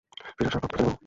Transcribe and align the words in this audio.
ফিরে 0.35 0.47
আসার 0.49 0.59
পথ 0.61 0.69
খুঁজে 0.71 0.83
নেবে? 0.83 0.97